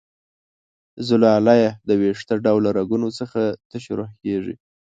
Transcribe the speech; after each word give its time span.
زلالیه 1.07 1.71
د 1.87 1.89
وېښته 2.01 2.35
ډوله 2.45 2.69
رګونو 2.77 3.07
څخه 3.19 3.41
ترشح 3.69 4.09
کیږي. 4.21 4.55